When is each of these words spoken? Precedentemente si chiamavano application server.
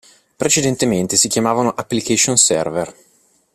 Precedentemente 0.35 1.15
si 1.15 1.27
chiamavano 1.27 1.69
application 1.75 2.35
server. 2.35 2.95